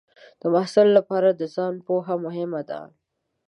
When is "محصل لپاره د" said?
0.53-1.41